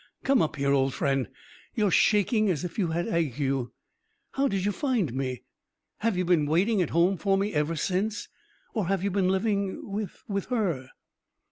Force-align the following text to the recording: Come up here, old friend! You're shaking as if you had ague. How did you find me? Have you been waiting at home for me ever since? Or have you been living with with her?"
Come 0.23 0.41
up 0.41 0.55
here, 0.55 0.71
old 0.71 0.95
friend! 0.95 1.27
You're 1.75 1.91
shaking 1.91 2.49
as 2.49 2.63
if 2.65 2.79
you 2.79 2.87
had 2.87 3.07
ague. 3.07 3.67
How 4.31 4.47
did 4.47 4.65
you 4.65 4.71
find 4.71 5.13
me? 5.13 5.43
Have 5.99 6.17
you 6.17 6.25
been 6.25 6.47
waiting 6.47 6.81
at 6.81 6.89
home 6.89 7.17
for 7.17 7.37
me 7.37 7.53
ever 7.53 7.75
since? 7.75 8.27
Or 8.73 8.87
have 8.87 9.03
you 9.03 9.11
been 9.11 9.29
living 9.29 9.91
with 9.91 10.23
with 10.27 10.45
her?" 10.47 10.89